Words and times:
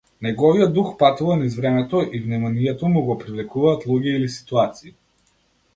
Неговиот 0.25 0.71
дух 0.77 0.87
патува 1.03 1.35
низ 1.41 1.57
времето 1.59 2.01
и 2.13 2.21
вниманието 2.23 2.91
му 2.95 3.05
го 3.11 3.17
привлекуваат 3.25 3.87
луѓе 3.93 4.17
или 4.21 4.33
ситуации. 4.39 4.99